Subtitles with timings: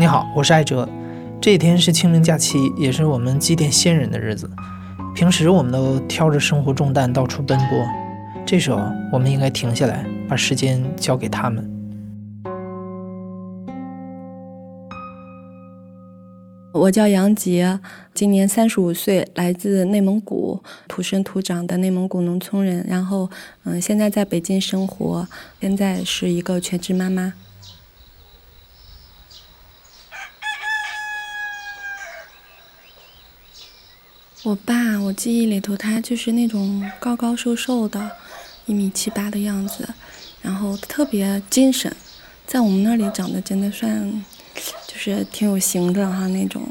[0.00, 0.88] 你好，我是艾哲。
[1.42, 4.50] 这一天是清明假期，也是我们祭奠先人的日子。
[5.14, 7.86] 平时我们都挑着生活重担到处奔波，
[8.46, 8.80] 这时候
[9.12, 11.70] 我们应该停下来，把时间交给他们。
[16.72, 17.78] 我叫杨杰，
[18.14, 22.82] 今年三十五岁，来自内蒙古，土生土长的内蒙古农村人。
[22.88, 23.28] 然后，
[23.64, 25.28] 嗯，现在在北京生活，
[25.60, 27.34] 现在是一个全职妈妈。
[34.42, 38.10] 我爸，我记忆里头他就是那种高高瘦瘦的，
[38.64, 39.86] 一米七八的样子，
[40.40, 41.94] 然后特别精神，
[42.46, 44.24] 在我们那里长得真的算，
[44.86, 46.62] 就是挺有型的哈那种。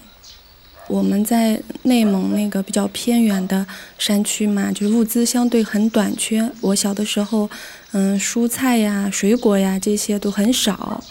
[0.88, 3.64] 我们在内蒙那个比较偏远的
[4.00, 6.52] 山区嘛，就是物资相对很短缺。
[6.62, 7.48] 我小的时候，
[7.92, 11.04] 嗯，蔬菜呀、水果呀这些都很少，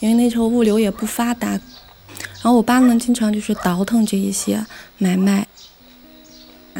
[0.00, 1.50] 因为那时候物流也不发达。
[1.50, 4.64] 然后我爸呢，经常就是倒腾这一些
[4.96, 5.46] 买卖。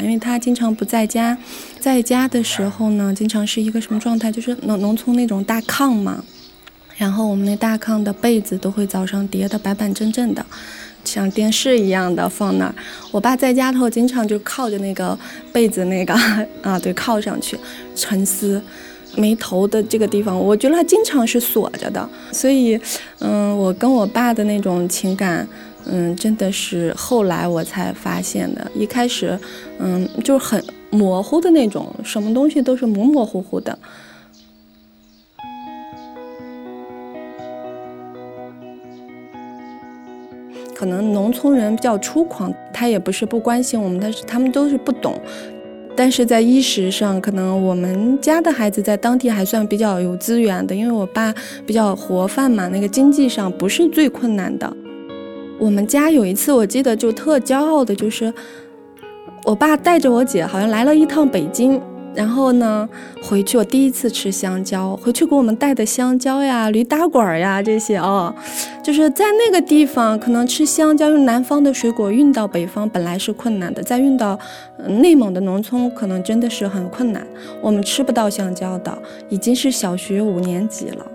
[0.00, 1.36] 因为他经常不在家，
[1.80, 4.30] 在家的时候呢，经常是一个什么状态？
[4.30, 6.22] 就是农农村那种大炕嘛，
[6.96, 10.44] 然后我们那大炕的被子都会早上叠得板板正正的，
[11.04, 12.74] 像电视一样的放那儿。
[13.10, 15.18] 我爸在家的时候经常就靠着那个
[15.52, 16.14] 被子那个
[16.62, 17.58] 啊，对，靠上去
[17.94, 18.62] 沉思，
[19.16, 22.08] 眉头的这个地方，我觉得他经常是锁着的。
[22.32, 22.78] 所以，
[23.20, 25.46] 嗯，我跟我爸的那种情感。
[25.88, 28.70] 嗯，真的是后来我才发现的。
[28.74, 29.38] 一开始，
[29.78, 33.78] 嗯，就是很模糊的那种，什么东西都是模模糊糊的。
[40.74, 45.18] 可能农村人比较粗犷，他也不是不关心我们，但是他们都是不懂。
[45.96, 51.32] 但是在衣食上，可能我们家的孩子在当地还算比较有资源的，因为我爸
[51.64, 54.70] 比较活泛嘛，那个经济上不是最困难的。
[55.58, 58.32] 我们家有一次，我记得就特骄傲的，就是
[59.44, 61.80] 我爸带着我姐，好像来了一趟北京，
[62.14, 62.88] 然后呢
[63.22, 68.34] 回去，我第一次吃香蕉，回去给我们带的香蕉呀、驴打滚呀这些哦，
[68.82, 74.38] 就是在那个地方，可能吃香蕉用南方的水果运到北方本来是困难的，再运到
[74.86, 77.26] 内蒙的农村，可能真的是很困难，
[77.62, 78.96] 我们吃不到香蕉的，
[79.30, 81.06] 已经是小学五年级了。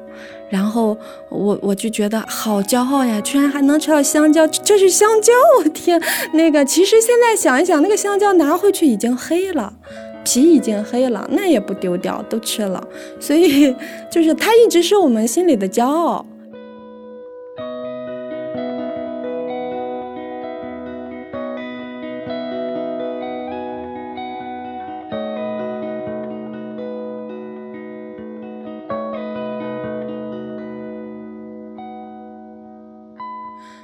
[0.50, 0.98] 然后
[1.30, 5.32] 我我就觉得好骄傲呀，居然还能吃到香蕉，这是香蕉！
[5.60, 6.02] 我天，
[6.34, 9.72] 那个其实现在想一想，那个香蕉拿回去已经黑了，
[10.24, 12.86] 皮已经黑了，那也不丢掉，都吃了。
[13.20, 13.74] 所以
[14.12, 16.26] 就是它一直是我们心里的骄傲。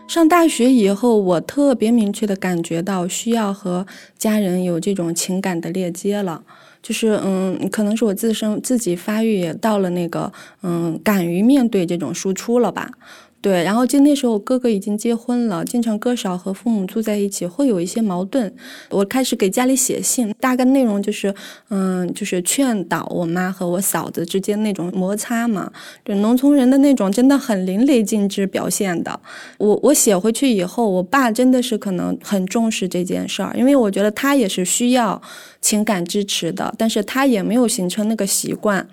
[0.08, 3.86] 上大学以后，我特别明确的感觉到需要和
[4.18, 6.42] 家人有这种情感的链接了，
[6.82, 10.32] 就是嗯，可能是我自身自己发育也到了那个
[10.64, 12.90] 嗯，敢于面对这种输出了吧。
[13.40, 18.54] 对，然后就那时候哥哥已经结婚了，经常哥嫂和父母住在一起，会有一些矛盾。
[18.90, 21.34] 我开始给家里写信，大概内容就是，
[21.70, 25.72] 嗯，就是劝导我妈和我嫂子之间那种摩擦嘛，
[26.04, 29.18] 就农村人的那种真的很淋漓尽致表现的。
[29.60, 35.22] 我我写回去以后，我爸真的是可能很重视这件事儿，因为我觉得他也是需要
[35.62, 38.86] 情感支持的，但是他也没有形成那个习惯。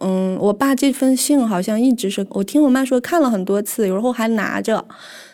[0.00, 4.84] 嗯，我爸这封信好像一直是我听我妈说看了很多次，有时候还拿着。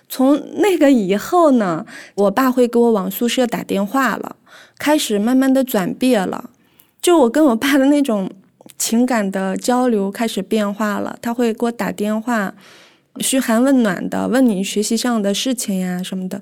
[0.09, 1.85] 从那个以后呢，
[2.15, 4.37] 我爸会给我往宿舍打电话了，
[4.79, 6.51] 开始慢慢的转变了。
[7.03, 8.31] 就我跟我爸的那种
[8.79, 12.55] 情感的交流开始变化了，他会给我打电话，
[13.19, 16.41] 嘘寒问暖的，问你学习上的事情呀什么的。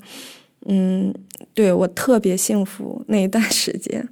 [0.66, 1.14] 嗯，
[1.54, 4.06] 对我特别幸福那一段时间。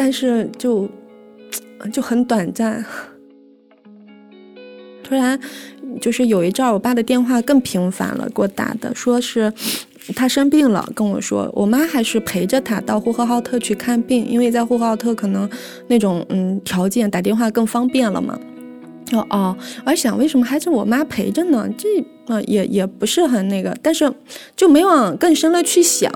[0.00, 0.88] 但是就
[1.92, 2.82] 就很短暂，
[5.04, 5.38] 突然
[6.00, 9.52] 就是有一阵儿，我爸的电话更频繁了，给我打的，说是
[10.16, 15.46] 他生病了，跟我说，我妈还是陪着他到呼和浩特去看病，因为在呼和浩特可能
[15.88, 18.40] 那种嗯条件打电话更方便了嘛。
[19.12, 21.68] 哦哦，我还想为什么还是我妈陪着呢？
[21.76, 22.00] 这
[22.32, 24.10] 啊也也不是很那个，但是
[24.56, 26.10] 就没往更深了去想。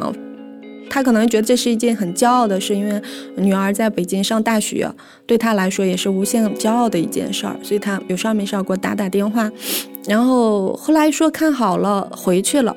[0.95, 3.03] 他可能觉得这是一件很骄傲的事，因为
[3.35, 4.89] 女儿在北京上大学，
[5.27, 9.51] 对他来说也是无限骄傲的一件事儿，所以他有事儿没事儿给我打打电话。
[10.07, 12.77] 然后后来说看好了回去了，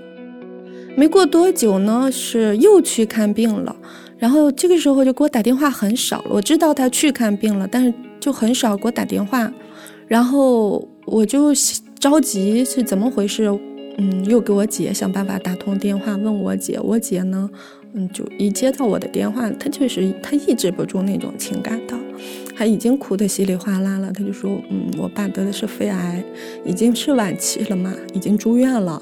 [0.95, 3.75] 没过多久呢，是又去看病了。
[4.17, 6.25] 然后这个时候就给我打电话很少。
[6.27, 9.53] 我知道他去看病了，但是就很少给我打电话。
[10.07, 11.53] 然后我就
[11.99, 13.47] 着急是怎么回事？
[13.99, 17.49] 嗯，又给我姐想办法打通电话问我姐，我姐呢，
[17.97, 21.97] 嗯，就一接到我的电话，他就是他抑制不住那种情感的，
[22.55, 26.23] 他已经哭得稀里哗啦了，他就说，嗯，我爸得的是肺癌，
[26.63, 29.01] 已经是晚期了嘛，已经住院了。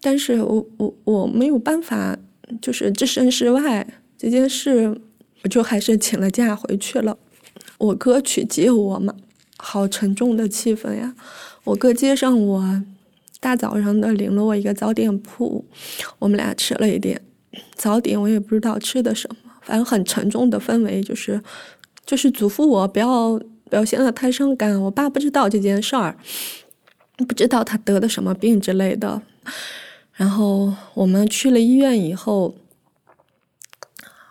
[0.00, 2.18] 但是我我我没有办法，
[2.62, 4.98] 就是置身事外这件事，
[5.44, 7.18] 我就还是请了假回去了。
[7.76, 9.14] 我哥去接我嘛，
[9.62, 11.14] 好沉重的气氛呀！
[11.64, 12.82] 我哥接上我，
[13.38, 15.64] 大早上的领了我一个早点铺，
[16.18, 17.20] 我们俩吃了一点
[17.74, 21.42] 早点，我也不知道吃的什么，反正很沉重的氛围，就是
[22.06, 24.80] 就是嘱咐我不要表现的太伤感。
[24.80, 26.16] 我爸不知道这件事儿，
[27.16, 29.20] 不知道他得的什么病之类的。
[30.14, 32.54] 然后我们去了医院以后，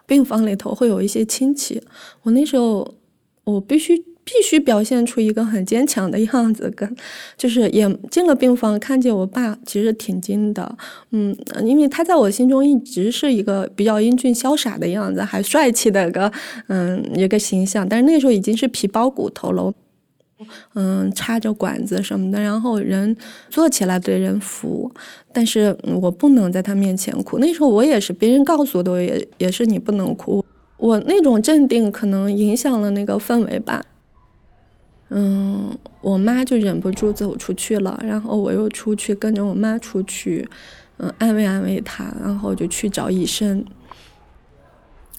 [0.05, 1.81] 病房里头会有一些亲戚。
[2.23, 2.95] 我那时候，
[3.43, 6.95] 我必须必须表现出一个很坚强的样子，跟
[7.35, 10.77] 就是也进了病房，看见我爸其实挺惊的，
[11.09, 16.31] 嗯，因为他在我心中一直是一个比较英俊潇洒的样子，还帅气的个
[16.67, 19.73] 嗯一个形象，但是那时候已经是皮包骨头了。
[20.73, 23.17] 嗯，插着管子什么的，然后人
[23.49, 24.89] 坐起来对人扶，
[25.33, 27.39] 但是我不能在他面前哭。
[27.39, 30.45] 那时候我也是，别人告诉我的，也也是你不能哭。
[30.77, 33.83] 我那种镇定可能影响了那个氛围吧。
[35.09, 40.47] 嗯，我妈就忍不住走出去了，然后我又出去跟着我妈出去，
[40.97, 43.65] 嗯，安慰安慰她，然后就去找医生。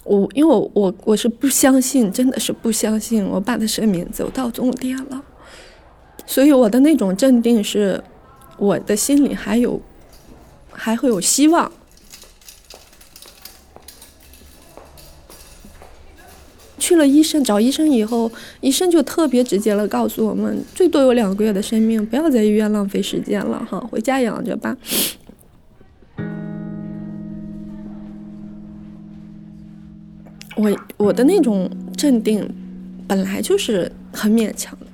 [0.04, 5.22] 我因为我我我是不相信，真的是不相信我爸的生命走到终点了，
[6.24, 8.02] 所以我的那种镇定是，
[8.58, 9.80] 我的心里还有
[10.70, 11.70] 还会有希望。
[16.90, 18.28] 去了医生找医生以后，
[18.60, 24.76] 医生就特别直接了告诉我们，最多有两个月的生命，不要在医院浪费时间了哈，回家养着吧。
[30.56, 32.44] 我我的那种镇定，
[33.06, 34.86] 本来就是很勉强的，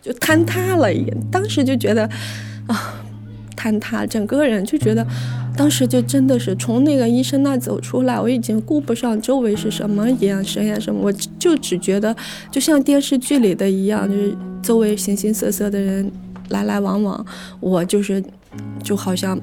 [0.00, 0.90] 就坍塌了。
[0.90, 2.08] 也当时就觉得
[2.68, 3.04] 啊，
[3.54, 5.06] 坍塌，整个人就觉得，
[5.58, 12.14] 当时就真的是从那个医生那走出来，我已经顾不上周围是什么眼神呀什么，我就只觉得
[12.48, 16.08] 就像电视剧里的一样，就是周围形形色色的人
[16.50, 17.26] 来来往往，
[17.58, 18.22] 我就是
[18.84, 19.36] 就好像。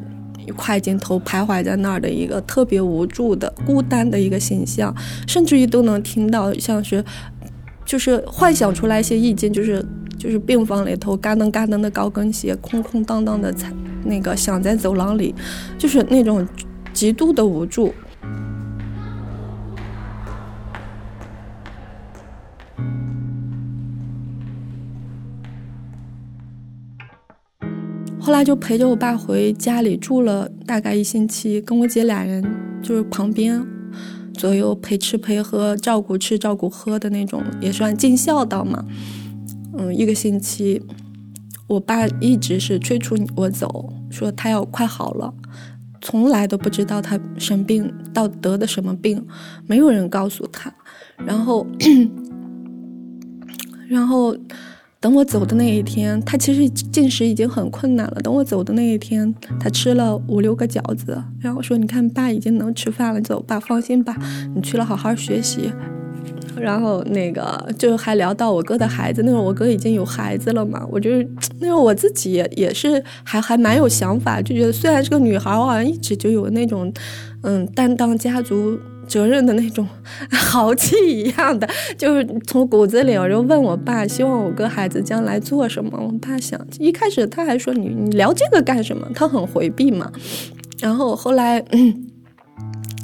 [0.55, 4.95] 快镜头徘徊在那儿的一个特别无助的、孤单的一个形象，
[5.27, 7.03] 甚至于都能听到像是，
[7.83, 9.83] 就是幻想出来一些意境，就是
[10.19, 13.67] 就是病房里头嘎噔嘎噔的高跟鞋，空空荡荡的在
[14.05, 15.35] 那个响在走廊里，
[15.77, 16.47] 就是那种
[16.93, 17.93] 极度的无助。
[28.19, 32.43] 后来就陪着我爸回家里住了大概一星期，跟我姐俩人
[32.81, 33.63] 就是旁边
[34.33, 38.83] 左右陪吃陪喝，照顾吃照顾喝的那种，也算尽孝道嘛。
[39.77, 40.81] 嗯，一个星期，
[41.67, 45.33] 我爸一直是催促我走，说他要快好了，
[46.01, 49.25] 从来都不知道他生病到得的什么病，
[49.67, 50.73] 没有人告诉他。
[51.17, 51.67] 然后，
[53.89, 54.35] 然后。
[55.01, 58.15] 等我走的那一天，他其实进食已经很困难了。
[58.23, 64.17] 等我走的那一天，他吃了五六个饺子，然后说：“你看，爸已经能吃饭了，走吧，放心吧，
[64.55, 65.71] 你去了好好学习。”
[66.65, 71.09] 然后那个就还聊到我哥的孩子，那时候我哥已经有孩子了嘛，我就
[71.59, 76.91] 那时候我自己也也是还还蛮有想法，就觉得虽然是个女孩，我好像一直就有那种
[77.43, 78.77] 嗯担当家族。
[79.07, 79.87] 责任的那种
[80.33, 85.91] 豪气一样的，就是从骨子里，我就问我爸，希望我哥孩子将来做什么。
[85.95, 89.07] 我爸想，一开始他还说你你聊这个干什么？
[89.13, 90.11] 他很回避嘛。
[90.79, 91.63] 然后后来，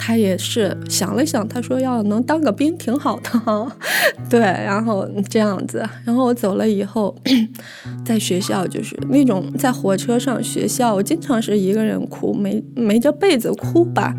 [0.03, 3.71] 他也是想了想，他说要能当个兵挺好的哈。
[4.27, 5.87] 对，然后这样子。
[6.03, 7.15] 然后我走了以后，
[8.03, 14.15] 在学校就是那种在火车上、学校，我经常是一个人哭，没没着被子哭吧，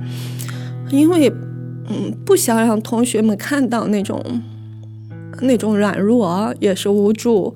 [0.91, 1.33] 因为。
[1.89, 4.23] 嗯，不想让同学们看到那种
[5.41, 7.55] 那种软弱，也是无助。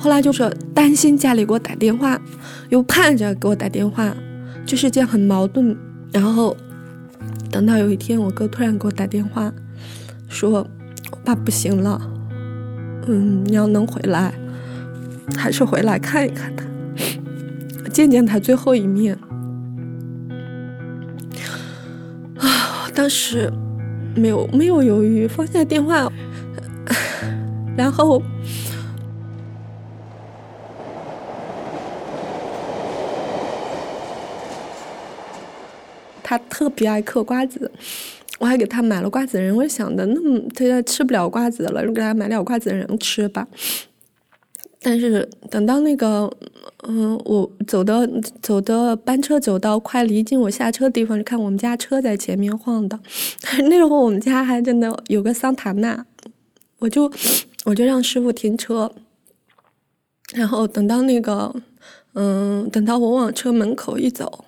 [0.00, 2.18] 后来就是担心家里给我打电话，
[2.70, 4.16] 又盼着给我打电话，
[4.64, 5.76] 就是这样很矛盾。
[6.10, 6.56] 然后
[7.50, 9.52] 等到有一天，我哥突然给我打电话，
[10.26, 10.66] 说我
[11.22, 12.00] 爸不行了，
[13.06, 14.32] 嗯，你要能回来，
[15.36, 16.64] 还是回来看一看他。
[17.92, 19.14] 见见他最后一面。
[22.38, 23.52] 啊，当时
[24.16, 26.10] 没有没有犹豫，放下电话，
[27.76, 28.22] 然后。
[36.30, 37.68] 他特别爱嗑瓜子，
[38.38, 39.52] 我还给他买了瓜子仁。
[39.56, 43.48] 我想的，那么他吃不了瓜子了，就给他买点瓜子仁吃吧。
[44.80, 46.32] 但是等到那个，
[46.86, 48.08] 嗯，我走的
[48.40, 53.00] 走的班车走到快离近我下车的地方，看我们家车在前面晃荡。
[53.68, 56.06] 那时候我们家还真的有个桑塔纳，
[56.78, 57.10] 我就
[57.64, 58.92] 我就让师傅停车，
[60.32, 61.52] 然后等到那个，
[62.14, 64.44] 嗯，等到我往车门口一走，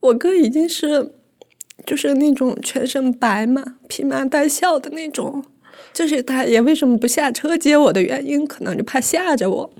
[0.00, 1.12] 我哥已经是。
[1.86, 5.42] 就是那种全身白嘛，披麻戴孝的那种，
[5.92, 9.70] 就是他也为什么不下车接我的原因，可能就怕吓着我。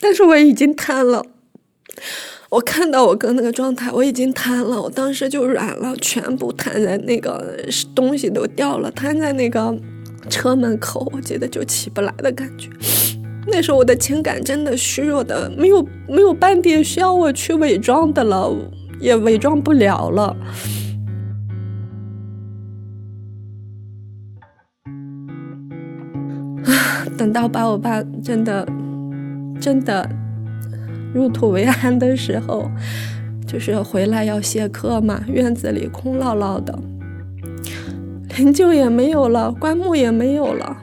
[0.00, 1.24] 但是我已经瘫了，
[2.50, 7.58] 我看到我哥那个状态，我已经瘫了，我当时就软了，全部瘫在那个
[7.94, 9.76] 东西都掉了，瘫在那个
[10.30, 12.70] 车门口，我觉得就起不来的感觉。
[13.50, 18.54] 那时候我的情感真的虚弱的，没有没有半点需要我去伪装的了，
[19.00, 20.36] 也伪装不了了。
[27.18, 28.66] 等到把我爸真的
[29.60, 30.08] 真的
[31.12, 32.70] 入土为安的时候，
[33.44, 36.78] 就是回来要谢客嘛，院子里空落落的，
[38.36, 40.76] 灵柩也没有了，棺木也没有了。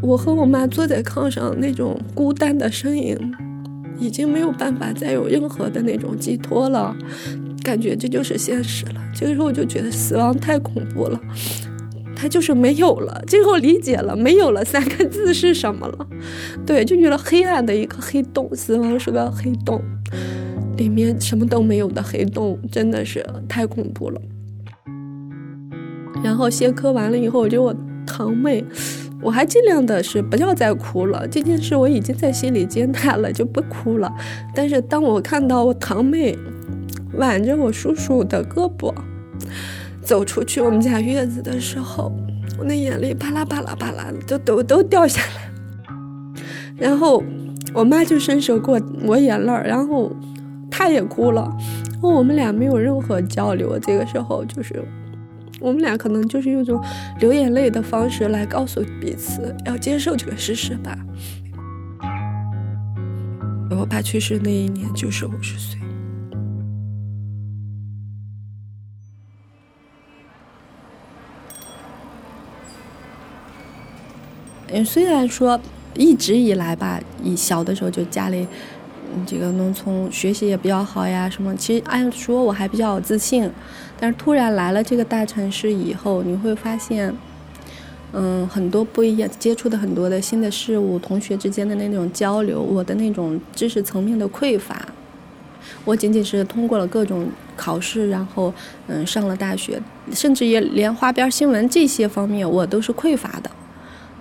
[0.00, 3.16] 我和我妈坐在炕上，那种孤单的身影，
[3.98, 6.96] 已经没有办法再有任何的那种寄托了，
[7.62, 8.94] 感觉这就是现实了。
[9.14, 11.20] 这个时候我就觉得死亡太恐怖了。
[12.22, 16.06] 他就是没有了，最后理解了“没有了”三个字是什么了。
[16.64, 19.82] 对，就觉得黑暗的一个黑洞，死亡是个黑洞，
[20.76, 24.20] 里面什么都没有的黑洞，真的是太恐怖了。
[26.22, 27.74] 然后谢科完了以后，我就我
[28.06, 28.64] 堂妹，
[29.20, 31.26] 我还尽量的是不要再哭了。
[31.26, 34.08] 这件事我已经在心里接纳了，就不哭了。
[34.54, 36.38] 但是当我看到我堂妹
[37.14, 38.94] 挽着我叔叔的胳膊。
[40.02, 42.12] 走出去我们家院子的时候，
[42.58, 45.50] 我那眼泪啪啦啪啦啪啦的都都都掉下来。
[46.76, 47.22] 然后
[47.72, 50.10] 我妈就伸手给我抹眼泪然后
[50.70, 51.50] 她也哭了。
[52.02, 54.82] 我们俩没有任何交流，这个时候就是
[55.60, 56.82] 我们俩可能就是用一种
[57.20, 60.98] 流眼泪的方式来告诉彼此要接受这个事实吧。
[63.70, 65.78] 我爸去世那一年就是五十岁。
[74.74, 75.60] 嗯，虽然说
[75.94, 78.46] 一直以来吧，以小的时候就家里，
[79.26, 83.50] 这个农村学习也比较好呀，什么，其实按说我还比较自信，
[84.00, 87.14] 但是突然来了这个大城市以后，你会发现，
[88.14, 94.88] 嗯，很多不一样，接触的很多的新的事物，同学之间的那种交流，我的那种知识层面的匮乏，
[95.84, 98.54] 我仅仅是通过了各种考试，然后
[98.86, 99.78] 嗯上了大学，
[100.14, 103.50] 甚至也连花边新闻这些方面我都是匮乏的。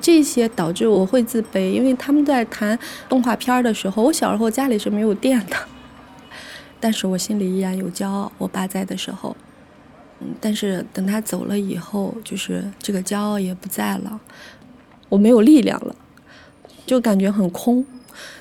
[0.01, 2.77] 这些导致我会自卑，因为他们在谈
[3.07, 5.55] 动画片的时候，我小时候家里是没有电的，
[6.81, 8.31] 但是我心里依然有骄傲。
[8.37, 9.35] 我爸在的时候，
[10.19, 14.19] 嗯，但是等他走了以后，就是这个骄傲也不在了，
[15.09, 15.95] 我没有力量了，
[16.85, 17.85] 就感觉很空。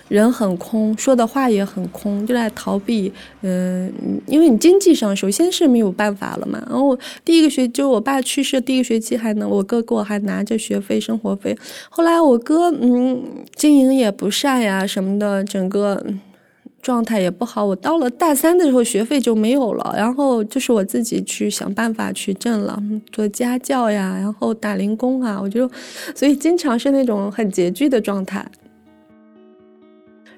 [0.09, 3.13] 人很空，说的话也很空，就在逃避。
[3.43, 3.93] 嗯，
[4.27, 6.63] 因为你经济上首先是没有办法了嘛。
[6.69, 11.57] 然后第一个学就我爸去世第一个学期还能，我哥给我还拿着学费、生活费。
[11.89, 13.23] 后来我哥嗯
[13.55, 16.05] 经营也不善呀什么的，整个
[16.83, 17.65] 状态也不好。
[17.65, 25.71] 我到了大三的时候学费就没有了，然后就是我自己去想办法去挣了，做家教呀，然后打零工啊，我就
[26.15, 28.45] 所以经常是那种很拮据的状态。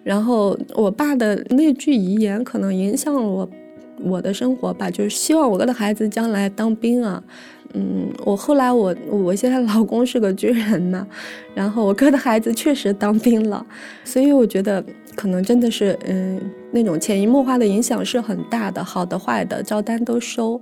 [0.05, 3.49] 然后我爸的那句遗言可能影响了我，
[4.03, 7.23] 我的生活吧，就是希望我哥的孩子将来当兵啊。
[7.75, 11.07] 嗯，我后来我我现在老公是个军人嘛，
[11.55, 13.65] 然后我哥的孩子确实当兵了，
[14.05, 16.39] 所以我觉得可能真的是嗯
[16.71, 20.61] 那种潜移默化的影响是很大的，好的坏的照单都收。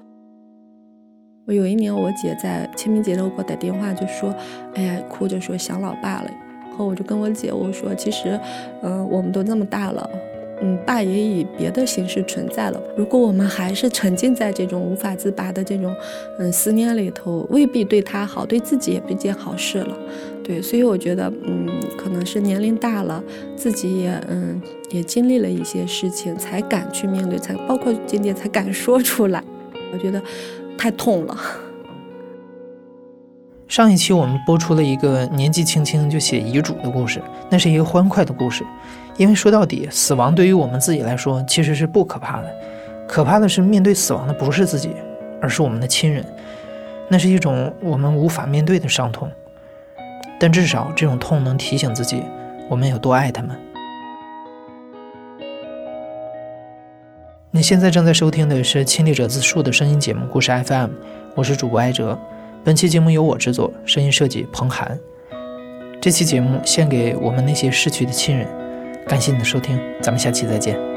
[1.46, 4.32] 我有一年我姐在清明节的时候给我打电话，就说，
[4.74, 6.30] 哎呀，哭着说想老爸了。
[6.76, 8.38] 后我就跟我姐我说，其实，
[8.82, 10.10] 嗯，我们都那么大了，
[10.62, 12.80] 嗯，爸也以别的形式存在了。
[12.96, 15.94] 如果我们还是沉浸在这种无法自拔的这种，
[16.38, 19.96] 嗯，思念里头，未必对他好，对自己也不件好事了。
[20.42, 23.22] 对，所以我觉得，嗯，可能是年龄大了，
[23.56, 24.60] 自己也嗯
[24.90, 29.44] 也经历了一些事情，才敢去面对，才包括今天才敢说出来。
[29.92, 30.20] 我觉得
[30.78, 31.36] 太痛了。
[33.70, 38.66] 上一期我们播出了一个年纪轻轻就写遗嘱的故事，那是一个欢快的故事，
[39.16, 42.52] 因为说到底，死亡对于我们自己来说其实是不可怕的，
[43.06, 44.96] 可怕的是面对死亡的不是自己，
[45.40, 46.24] 而是我们的亲人，
[47.08, 49.30] 那是一种我们无法面对的伤痛。
[50.40, 52.24] 但至少这种痛能提醒自己，
[52.68, 53.56] 我们有多爱他们。
[57.52, 60.86] 你现在正在收听的是《亲历者自述》的声音节目《故事 FM》，
[61.36, 62.18] 我是主播艾哲。
[62.62, 64.98] 本期节目由我制作，声音设计彭涵。
[65.98, 68.46] 这期节目献给我们那些逝去的亲人。
[69.06, 70.89] 感谢你的收听，咱们下期再见。